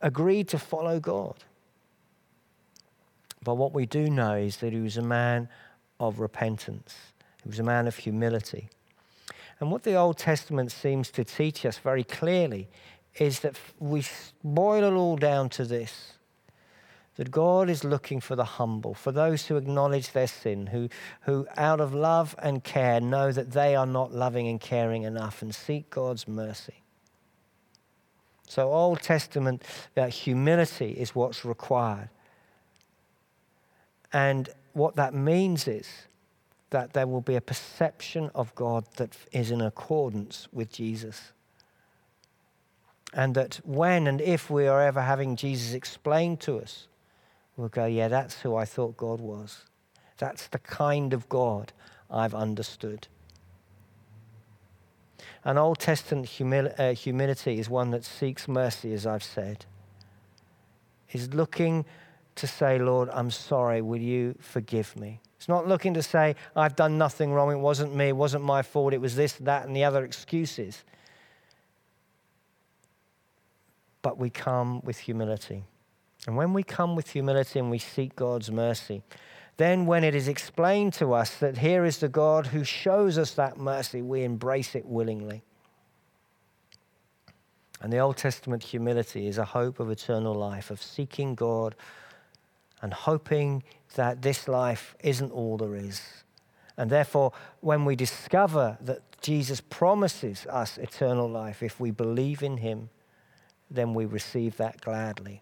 agreed 0.01 0.49
to 0.49 0.59
follow 0.59 1.01
God. 1.01 1.45
But 3.45 3.57
what 3.57 3.73
we 3.73 3.87
do 3.87 4.09
know 4.09 4.35
is 4.35 4.59
that 4.59 4.73
he 4.73 4.81
was 4.81 4.97
a 4.97 5.03
man 5.03 5.49
of 5.99 6.21
repentance. 6.21 6.95
He 7.43 7.49
was 7.49 7.59
a 7.59 7.65
man 7.65 7.87
of 7.87 7.97
humility. 7.97 8.69
And 9.61 9.71
what 9.71 9.83
the 9.83 9.95
Old 9.95 10.19
Testament 10.19 10.73
seems 10.73 11.11
to 11.13 11.25
teach 11.25 11.65
us 11.67 11.79
very 11.79 12.05
clearly 12.05 12.69
is 13.19 13.41
that 13.41 13.57
we 13.79 14.05
boil 14.43 14.85
it 14.85 14.97
all 14.97 15.17
down 15.17 15.49
to 15.51 15.65
this 15.65 16.15
that 17.17 17.31
God 17.31 17.69
is 17.69 17.85
looking 17.85 18.21
for 18.21 18.37
the 18.37 18.45
humble, 18.45 18.95
for 18.95 19.13
those 19.13 19.47
who 19.47 19.57
acknowledge 19.57 20.13
their 20.13 20.27
sin, 20.27 20.69
who, 20.69 20.89
who 21.23 21.47
out 21.57 21.81
of 21.81 21.93
love 21.93 22.35
and 22.39 22.65
care 22.65 23.01
know 23.01 23.33
that 23.33 23.53
they 23.53 23.77
are 23.77 23.87
not 23.87 24.13
loving 24.13 24.49
and 24.49 24.61
caring 24.61 25.03
enough 25.03 25.43
and 25.43 25.55
seek 25.55 25.91
God's 25.91 26.27
mercy. 26.27 26.83
So, 28.49 28.71
Old 28.71 29.01
Testament 29.01 29.63
uh, 29.97 30.07
humility 30.07 30.91
is 30.91 31.15
what's 31.15 31.45
required. 31.45 32.11
And 34.13 34.49
what 34.73 34.97
that 34.97 35.15
means 35.15 35.67
is 35.67 35.89
that 36.71 36.93
there 36.93 37.07
will 37.07 37.21
be 37.21 37.37
a 37.37 37.41
perception 37.41 38.31
of 38.35 38.55
God 38.55 38.85
that 38.97 39.17
is 39.33 39.51
in 39.51 39.61
accordance 39.61 40.49
with 40.53 40.73
Jesus. 40.73 41.33
And 43.15 43.35
that 43.35 43.61
when 43.65 44.07
and 44.07 44.21
if 44.21 44.49
we 44.49 44.67
are 44.67 44.83
ever 44.83 45.03
having 45.03 45.37
Jesus 45.37 45.75
explained 45.75 46.41
to 46.41 46.59
us, 46.59 46.89
will 47.57 47.69
go, 47.69 47.87
yeah, 47.87 48.09
that's 48.09 48.41
who 48.41 48.57
I 48.57 48.65
thought 48.65 48.97
God 48.97 49.21
was. 49.21 49.65
That's 50.19 50.47
the 50.49 50.59
kind 50.59 51.13
of 51.13 51.29
God 51.29 51.73
I've 52.11 52.35
understood. 52.35 53.09
An 55.45 55.59
Old 55.59 55.79
Testament 55.79 56.27
humil- 56.27 56.79
uh, 56.79 56.95
humility 56.95 57.59
is 57.59 57.69
one 57.69 57.91
that 57.91 58.05
seeks 58.05 58.47
mercy, 58.47 58.93
as 58.95 59.07
I've 59.07 59.25
said, 59.25 59.67
is 61.13 61.35
looking 61.35 61.85
to 62.37 62.47
say, 62.47 62.79
Lord, 62.79 63.09
I'm 63.13 63.31
sorry, 63.31 63.83
will 63.83 64.01
you 64.01 64.35
forgive 64.41 64.97
me? 64.97 65.21
It's 65.37 65.49
not 65.49 65.67
looking 65.67 65.95
to 65.95 66.03
say, 66.03 66.37
I've 66.55 66.77
done 66.77 66.97
nothing 66.97 67.33
wrong, 67.33 67.51
it 67.51 67.57
wasn't 67.57 67.95
me, 67.95 68.09
it 68.09 68.17
wasn't 68.17 68.45
my 68.45 68.63
fault, 68.63 68.95
it 68.95 69.01
was 69.01 69.17
this, 69.17 69.33
that, 69.35 69.67
and 69.67 69.75
the 69.75 69.85
other 69.85 70.05
excuses. 70.05 70.85
But 74.01 74.19
we 74.19 74.31
come 74.31 74.81
with 74.83 74.99
humility. 74.99 75.65
And 76.27 76.37
when 76.37 76.53
we 76.53 76.63
come 76.63 76.95
with 76.95 77.11
humility 77.11 77.59
and 77.59 77.71
we 77.71 77.79
seek 77.79 78.15
God's 78.15 78.51
mercy, 78.51 79.03
then 79.57 79.87
when 79.87 80.05
it 80.05 80.15
is 80.15 80.29
explained 80.29 80.93
to 80.95 81.13
us 81.13 81.37
that 81.39 81.59
here 81.59 81.85
is 81.85 81.99
the 81.99 82.09
God 82.09 82.49
who 82.49 82.65
shows 82.65 83.19
us 83.19 83.35
that 83.35 83.59
mercy, 83.59 84.03
we 84.03 84.25
embrace 84.25 84.75
it 84.75 84.87
willingly. 84.87 85.43
And 87.81 87.93
the 87.93 87.99
Old 87.99 88.17
Testament 88.17 88.63
humility 88.63 89.27
is 89.27 89.39
a 89.39 89.45
hope 89.45 89.81
of 89.81 89.91
eternal 89.91 90.35
life, 90.35 90.71
of 90.71 90.81
seeking 90.81 91.35
God 91.35 91.75
and 92.81 92.93
hoping 92.93 93.63
that 93.95 94.23
this 94.23 94.49
life 94.49 94.97
isn't 95.01 95.31
all 95.33 95.57
there 95.57 95.77
is, 95.77 96.03
And 96.77 96.91
therefore, 96.91 97.33
when 97.61 97.85
we 97.85 97.95
discover 97.97 98.79
that 98.81 99.03
Jesus 99.21 99.61
promises 99.61 100.47
us 100.47 100.79
eternal 100.79 101.29
life, 101.29 101.63
if 101.63 101.79
we 101.79 101.91
believe 101.91 102.43
in 102.43 102.57
him, 102.57 102.91
then 103.71 103.95
we 103.95 104.05
receive 104.05 104.57
that 104.57 104.81
gladly. 104.81 105.41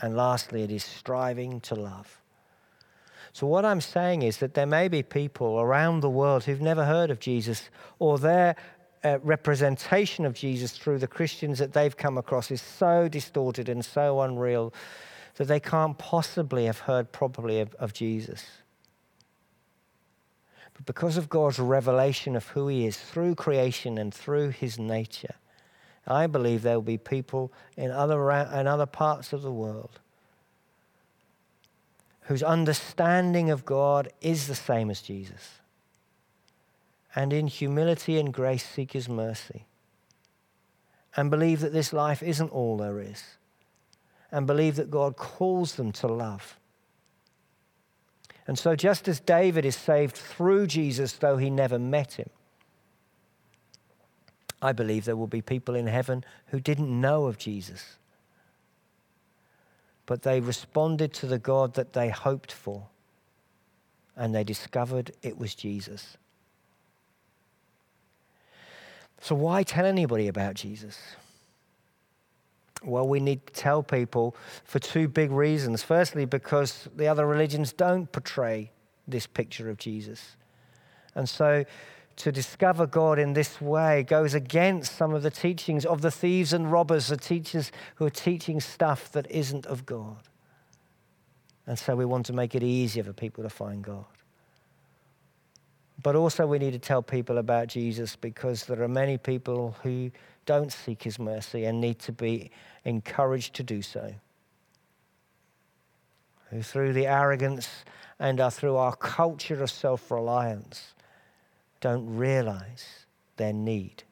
And 0.00 0.16
lastly, 0.16 0.62
it 0.62 0.70
is 0.70 0.84
striving 0.84 1.60
to 1.62 1.74
love. 1.74 2.20
So, 3.32 3.46
what 3.46 3.64
I'm 3.64 3.80
saying 3.80 4.22
is 4.22 4.38
that 4.38 4.54
there 4.54 4.66
may 4.66 4.88
be 4.88 5.02
people 5.02 5.60
around 5.60 6.00
the 6.00 6.10
world 6.10 6.44
who've 6.44 6.60
never 6.60 6.84
heard 6.84 7.10
of 7.10 7.20
Jesus, 7.20 7.68
or 7.98 8.18
their 8.18 8.56
uh, 9.04 9.18
representation 9.22 10.24
of 10.24 10.34
Jesus 10.34 10.76
through 10.76 10.98
the 10.98 11.06
Christians 11.06 11.58
that 11.58 11.72
they've 11.72 11.96
come 11.96 12.18
across 12.18 12.50
is 12.50 12.62
so 12.62 13.08
distorted 13.08 13.68
and 13.68 13.84
so 13.84 14.20
unreal 14.20 14.72
that 15.36 15.48
they 15.48 15.60
can't 15.60 15.98
possibly 15.98 16.64
have 16.64 16.80
heard 16.80 17.12
properly 17.12 17.60
of, 17.60 17.74
of 17.74 17.92
Jesus. 17.92 18.44
But 20.74 20.86
because 20.86 21.16
of 21.16 21.28
God's 21.28 21.58
revelation 21.58 22.36
of 22.36 22.48
who 22.48 22.68
He 22.68 22.86
is 22.86 22.96
through 22.96 23.34
creation 23.34 23.98
and 23.98 24.12
through 24.12 24.48
His 24.48 24.78
nature, 24.78 25.34
I 26.06 26.26
believe 26.26 26.62
there 26.62 26.76
will 26.76 26.82
be 26.82 26.98
people 26.98 27.52
in 27.76 27.90
other, 27.90 28.30
in 28.30 28.66
other 28.66 28.86
parts 28.86 29.32
of 29.32 29.42
the 29.42 29.52
world 29.52 30.00
whose 32.26 32.42
understanding 32.42 33.50
of 33.50 33.64
God 33.64 34.12
is 34.20 34.48
the 34.48 34.54
same 34.54 34.90
as 34.90 35.00
Jesus. 35.00 35.60
And 37.14 37.32
in 37.32 37.46
humility 37.46 38.18
and 38.18 38.32
grace 38.32 38.66
seek 38.66 38.92
his 38.92 39.08
mercy. 39.08 39.66
And 41.16 41.30
believe 41.30 41.60
that 41.60 41.72
this 41.72 41.92
life 41.92 42.22
isn't 42.22 42.50
all 42.50 42.76
there 42.76 43.00
is. 43.00 43.22
And 44.32 44.46
believe 44.46 44.76
that 44.76 44.90
God 44.90 45.16
calls 45.16 45.76
them 45.76 45.92
to 45.92 46.08
love. 46.08 46.58
And 48.46 48.58
so, 48.58 48.76
just 48.76 49.08
as 49.08 49.18
David 49.20 49.64
is 49.64 49.76
saved 49.76 50.16
through 50.16 50.66
Jesus, 50.66 51.14
though 51.14 51.36
he 51.36 51.48
never 51.48 51.78
met 51.78 52.14
him, 52.14 52.28
I 54.62 54.72
believe 54.72 55.04
there 55.04 55.16
will 55.16 55.26
be 55.26 55.42
people 55.42 55.74
in 55.74 55.86
heaven 55.86 56.24
who 56.46 56.60
didn't 56.60 57.00
know 57.00 57.26
of 57.26 57.38
Jesus, 57.38 57.96
but 60.06 60.22
they 60.22 60.40
responded 60.40 61.12
to 61.14 61.26
the 61.26 61.38
God 61.38 61.74
that 61.74 61.92
they 61.92 62.08
hoped 62.08 62.52
for, 62.52 62.86
and 64.16 64.34
they 64.34 64.44
discovered 64.44 65.12
it 65.22 65.38
was 65.38 65.54
Jesus. 65.54 66.16
So, 69.20 69.34
why 69.34 69.62
tell 69.62 69.84
anybody 69.84 70.28
about 70.28 70.54
Jesus? 70.54 70.98
Well, 72.84 73.08
we 73.08 73.20
need 73.20 73.46
to 73.46 73.52
tell 73.52 73.82
people 73.82 74.36
for 74.64 74.78
two 74.78 75.08
big 75.08 75.30
reasons. 75.30 75.82
Firstly, 75.82 76.24
because 76.24 76.88
the 76.94 77.08
other 77.08 77.26
religions 77.26 77.72
don't 77.72 78.10
portray 78.12 78.70
this 79.08 79.26
picture 79.26 79.70
of 79.70 79.78
Jesus. 79.78 80.36
And 81.14 81.28
so 81.28 81.64
to 82.16 82.32
discover 82.32 82.86
God 82.86 83.18
in 83.18 83.34
this 83.34 83.60
way 83.60 84.02
goes 84.02 84.32
against 84.32 84.96
some 84.96 85.12
of 85.12 85.22
the 85.22 85.30
teachings 85.30 85.84
of 85.84 86.00
the 86.00 86.10
thieves 86.10 86.52
and 86.52 86.72
robbers, 86.72 87.08
the 87.08 87.16
teachers 87.16 87.70
who 87.96 88.06
are 88.06 88.10
teaching 88.10 88.60
stuff 88.60 89.12
that 89.12 89.30
isn't 89.30 89.66
of 89.66 89.84
God. 89.84 90.16
And 91.66 91.78
so 91.78 91.94
we 91.94 92.04
want 92.04 92.26
to 92.26 92.32
make 92.32 92.54
it 92.54 92.62
easier 92.62 93.04
for 93.04 93.12
people 93.12 93.44
to 93.44 93.50
find 93.50 93.82
God. 93.82 94.04
But 96.02 96.14
also, 96.14 96.46
we 96.46 96.58
need 96.58 96.72
to 96.72 96.78
tell 96.78 97.02
people 97.02 97.38
about 97.38 97.68
Jesus 97.68 98.16
because 98.16 98.64
there 98.64 98.82
are 98.82 98.88
many 98.88 99.18
people 99.18 99.76
who 99.82 100.10
don't 100.44 100.72
seek 100.72 101.02
his 101.02 101.18
mercy 101.18 101.64
and 101.64 101.80
need 101.80 101.98
to 102.00 102.12
be 102.12 102.50
encouraged 102.84 103.54
to 103.54 103.62
do 103.62 103.82
so. 103.82 104.14
Who, 106.50 106.62
through 106.62 106.92
the 106.92 107.06
arrogance 107.06 107.84
and 108.20 108.40
through 108.52 108.76
our 108.76 108.94
culture 108.94 109.62
of 109.62 109.70
self 109.70 110.10
reliance, 110.10 110.94
don't 111.80 112.16
realize 112.16 113.06
their 113.36 113.52
need. 113.52 114.02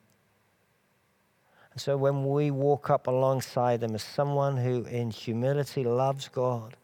And 1.73 1.81
so 1.81 1.97
when 1.97 2.29
we 2.29 2.51
walk 2.51 2.89
up 2.89 3.07
alongside 3.09 3.81
them 3.81 3.95
as 3.95 4.03
someone 4.03 4.57
who 4.57 4.85
in 4.85 5.11
humility 5.11 5.83
loves 5.83 6.29
God 6.29 6.77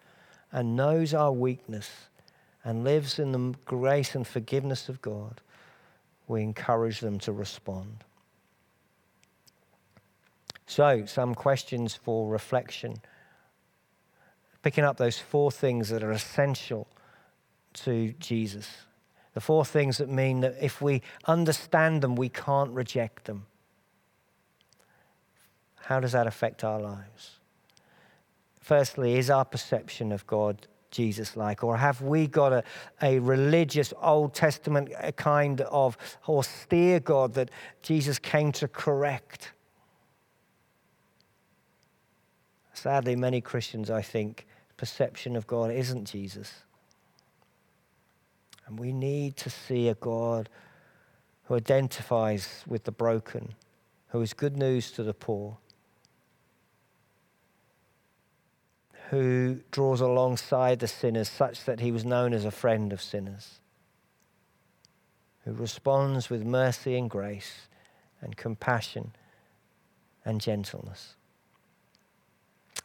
and 0.51 0.75
knows 0.75 1.15
our 1.15 1.31
weakness 1.31 1.89
and 2.65 2.83
lives 2.83 3.19
in 3.19 3.33
the 3.33 3.55
grace 3.65 4.15
and 4.15 4.27
forgiveness 4.27 4.89
of 4.89 5.01
God, 5.01 5.41
we 6.27 6.43
encourage 6.43 7.01
them 7.01 7.19
to 7.21 7.33
respond. 7.33 8.05
So, 10.67 11.05
some 11.07 11.35
questions 11.35 11.95
for 11.95 12.29
reflection. 12.29 12.97
Picking 14.63 14.85
up 14.85 14.99
those 14.99 15.19
four 15.19 15.51
things 15.51 15.89
that 15.89 16.03
are 16.03 16.13
essential 16.13 16.87
to 17.75 18.13
Jesus. 18.21 18.69
The 19.35 19.41
four 19.41 19.65
things 19.65 19.99
that 19.99 20.09
mean 20.09 20.41
that 20.41 20.57
if 20.61 20.83
we 20.83 21.03
understand 21.27 22.03
them, 22.03 22.17
we 22.17 22.29
can't 22.29 22.71
reject 22.71 23.25
them. 23.25 23.47
How 25.77 26.01
does 26.01 26.13
that 26.13 26.27
affect 26.27 26.65
our 26.65 26.81
lives? 26.81 27.39
Firstly, 28.61 29.17
is 29.19 29.31
our 29.31 29.45
perception 29.45 30.13
of 30.13 30.27
God 30.27 30.67
Jesus 30.91 31.37
like? 31.37 31.65
Or 31.65 31.77
have 31.77 32.03
we 32.03 32.27
got 32.27 32.53
a, 32.53 32.65
a 33.03 33.19
religious 33.21 33.93
Old 34.01 34.35
Testament 34.35 34.93
kind 35.17 35.61
of 35.63 35.97
austere 36.29 37.01
God 37.01 37.35
that 37.35 37.51
Jesus 37.83 38.19
came 38.19 38.53
to 38.53 38.69
correct? 38.69 39.53
Sadly, 42.75 43.15
many 43.17 43.41
Christians, 43.41 43.91
I 43.91 44.03
think, 44.03 44.47
perception 44.77 45.37
of 45.37 45.47
God 45.47 45.71
isn't 45.71 46.07
Jesus. 46.07 46.63
And 48.71 48.79
we 48.79 48.93
need 48.93 49.37
to 49.39 49.51
see 49.51 49.89
a 49.89 49.97
God 49.97 50.49
who 51.47 51.57
identifies 51.57 52.63
with 52.69 52.85
the 52.85 52.93
broken, 52.93 53.55
who 54.11 54.23
is 54.23 54.33
good 54.33 54.57
news 54.57 54.93
to 54.93 55.03
the 55.03 55.13
poor, 55.13 55.59
who 59.09 59.59
draws 59.73 60.01
alongside 60.01 60.79
the 60.79 60.87
sinners 60.87 61.29
such 61.29 61.65
that 61.65 61.81
he 61.81 61.91
was 61.91 62.05
known 62.05 62.33
as 62.33 62.45
a 62.45 62.53
friend 62.53 62.93
of 62.93 63.03
sinners, 63.03 63.59
who 65.45 65.53
responds 65.53 66.31
with 66.31 66.45
mercy 66.45 66.97
and 66.97 67.11
grace 67.11 67.67
and 68.21 68.37
compassion 68.37 69.11
and 70.25 70.41
gentleness. 70.41 71.17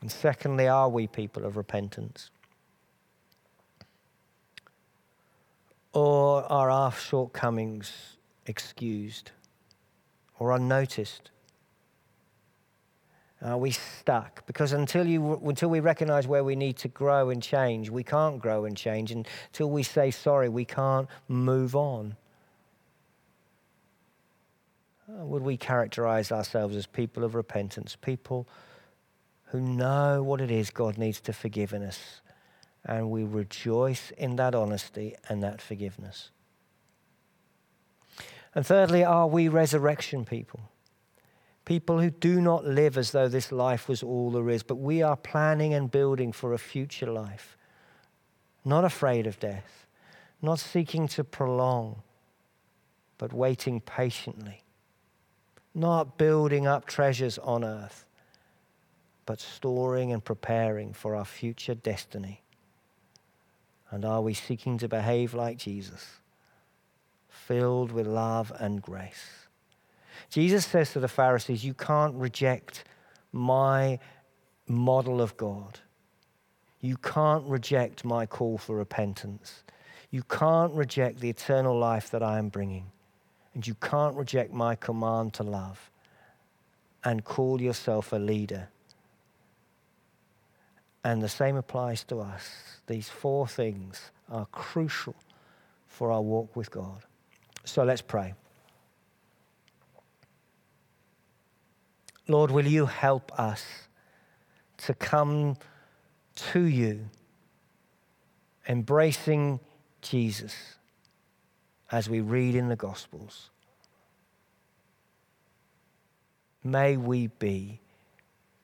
And 0.01 0.11
secondly, 0.11 0.67
are 0.67 0.89
we 0.89 1.05
people 1.05 1.45
of 1.45 1.55
repentance? 1.55 2.31
Or 5.95 6.43
are 6.51 6.69
our 6.69 6.91
shortcomings 6.91 8.17
excused 8.45 9.31
or 10.37 10.51
unnoticed? 10.51 11.31
Are 13.41 13.57
we 13.57 13.71
stuck? 13.71 14.45
Because 14.45 14.73
until, 14.73 15.07
you, 15.07 15.35
until 15.45 15.69
we 15.69 15.79
recognize 15.79 16.27
where 16.27 16.43
we 16.43 16.57
need 16.57 16.75
to 16.79 16.89
grow 16.89 17.29
and 17.29 17.41
change, 17.41 17.89
we 17.89 18.03
can't 18.03 18.39
grow 18.39 18.65
and 18.65 18.75
change. 18.75 19.09
And 19.13 19.25
until 19.47 19.69
we 19.69 19.83
say 19.83 20.11
sorry, 20.11 20.49
we 20.49 20.65
can't 20.65 21.07
move 21.29 21.77
on. 21.77 22.17
Would 25.07 25.43
we 25.43 25.55
characterize 25.55 26.29
ourselves 26.29 26.75
as 26.75 26.85
people 26.85 27.23
of 27.23 27.35
repentance, 27.35 27.95
people 27.95 28.49
who 29.45 29.61
know 29.61 30.21
what 30.21 30.41
it 30.41 30.51
is 30.51 30.71
God 30.71 30.97
needs 30.97 31.21
to 31.21 31.31
forgive 31.31 31.71
in 31.71 31.83
us 31.83 32.19
and 32.85 33.09
we 33.09 33.23
rejoice 33.23 34.11
in 34.11 34.35
that 34.35 34.53
honesty 34.53 35.15
and 35.27 35.41
that 35.41 35.61
forgiveness. 35.61 36.29
And 38.53 38.65
thirdly, 38.65 39.03
are 39.03 39.27
we 39.27 39.47
resurrection 39.49 40.23
people? 40.23 40.61
People 41.65 41.99
who 41.99 42.11
do 42.11 42.39
not 42.39 42.63
live 42.63 42.95
as 42.95 43.11
though 43.11 43.27
this 43.27 43.51
life 43.51 43.89
was 43.89 44.03
all 44.03 44.29
there 44.29 44.49
is, 44.49 44.61
but 44.61 44.75
we 44.75 45.01
are 45.01 45.17
planning 45.17 45.73
and 45.73 45.89
building 45.89 46.31
for 46.31 46.53
a 46.53 46.59
future 46.59 47.11
life. 47.11 47.57
Not 48.63 48.85
afraid 48.85 49.25
of 49.25 49.39
death, 49.39 49.87
not 50.41 50.59
seeking 50.59 51.07
to 51.09 51.23
prolong, 51.23 52.03
but 53.17 53.33
waiting 53.33 53.81
patiently. 53.81 54.63
Not 55.73 56.17
building 56.17 56.67
up 56.67 56.85
treasures 56.85 57.37
on 57.39 57.63
earth, 57.63 58.05
but 59.25 59.39
storing 59.39 60.13
and 60.13 60.23
preparing 60.23 60.93
for 60.93 61.15
our 61.15 61.25
future 61.25 61.75
destiny. 61.75 62.44
And 63.91 64.03
are 64.03 64.21
we 64.21 64.33
seeking 64.33 64.77
to 64.79 64.87
behave 64.87 65.33
like 65.33 65.57
Jesus, 65.57 66.19
filled 67.29 67.91
with 67.91 68.07
love 68.07 68.51
and 68.59 68.81
grace? 68.81 69.47
Jesus 70.29 70.65
says 70.65 70.91
to 70.93 70.99
the 70.99 71.07
Pharisees, 71.07 71.63
You 71.63 71.73
can't 71.73 72.15
reject 72.15 72.83
my 73.31 73.99
model 74.67 75.21
of 75.21 75.37
God. 75.37 75.79
You 76.81 76.97
can't 76.97 77.45
reject 77.45 78.03
my 78.03 78.25
call 78.25 78.57
for 78.57 78.75
repentance. 78.75 79.63
You 80.11 80.23
can't 80.23 80.73
reject 80.73 81.19
the 81.19 81.29
eternal 81.29 81.77
life 81.77 82.11
that 82.11 82.23
I 82.23 82.37
am 82.37 82.49
bringing. 82.49 82.91
And 83.53 83.65
you 83.65 83.75
can't 83.75 84.15
reject 84.15 84.53
my 84.53 84.75
command 84.75 85.33
to 85.35 85.43
love 85.43 85.89
and 87.03 87.23
call 87.23 87.61
yourself 87.61 88.11
a 88.11 88.17
leader. 88.17 88.69
And 91.05 91.21
the 91.21 91.29
same 91.29 91.55
applies 91.55 92.03
to 92.05 92.19
us. 92.19 92.81
These 92.87 93.09
four 93.09 93.47
things 93.47 94.09
are 94.27 94.47
crucial 94.47 95.13
for 95.85 96.11
our 96.11 96.23
walk 96.23 96.55
with 96.55 96.71
God. 96.71 97.03
So 97.63 97.83
let's 97.83 98.01
pray. 98.01 98.33
Lord, 102.27 102.49
will 102.49 102.65
you 102.65 102.87
help 102.87 103.39
us 103.39 103.63
to 104.77 104.95
come 104.95 105.57
to 106.51 106.61
you, 106.61 107.07
embracing 108.67 109.59
Jesus 110.01 110.55
as 111.91 112.09
we 112.09 112.19
read 112.19 112.55
in 112.55 112.67
the 112.67 112.75
Gospels? 112.75 113.51
May 116.63 116.97
we 116.97 117.27
be 117.27 117.79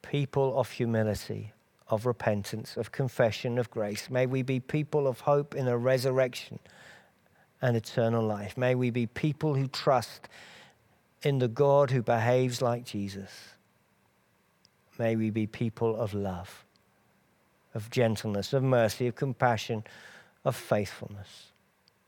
people 0.01 0.59
of 0.59 0.71
humility, 0.71 1.53
of 1.91 2.05
repentance, 2.05 2.77
of 2.77 2.91
confession, 2.91 3.59
of 3.59 3.69
grace. 3.69 4.09
May 4.09 4.25
we 4.25 4.41
be 4.41 4.59
people 4.59 5.07
of 5.07 5.19
hope 5.19 5.53
in 5.53 5.67
a 5.67 5.77
resurrection 5.77 6.57
and 7.61 7.77
eternal 7.77 8.23
life. 8.25 8.57
May 8.57 8.73
we 8.73 8.89
be 8.89 9.05
people 9.05 9.53
who 9.53 9.67
trust 9.67 10.27
in 11.21 11.39
the 11.39 11.47
God 11.47 11.91
who 11.91 12.01
behaves 12.01 12.61
like 12.61 12.85
Jesus. 12.85 13.29
May 14.97 15.15
we 15.15 15.29
be 15.29 15.45
people 15.45 15.95
of 15.95 16.13
love, 16.13 16.65
of 17.75 17.89
gentleness, 17.89 18.53
of 18.53 18.63
mercy, 18.63 19.07
of 19.07 19.15
compassion, 19.15 19.83
of 20.45 20.55
faithfulness. 20.55 21.51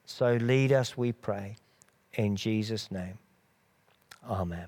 So 0.06 0.34
lead 0.34 0.72
us, 0.72 0.98
we 0.98 1.12
pray, 1.12 1.58
in 2.13 2.36
Jesus' 2.36 2.89
name. 2.89 3.17
Amen. 4.28 4.67